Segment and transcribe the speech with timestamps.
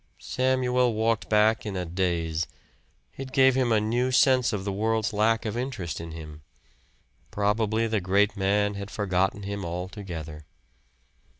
[0.17, 2.47] Samuel walked back in a daze.
[3.17, 6.41] It gave him a new sense of the world's lack of interest in him.
[7.29, 10.47] Probably the great man had forgotten him altogether.